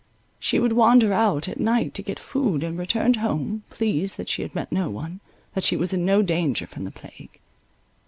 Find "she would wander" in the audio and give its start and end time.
0.39-1.13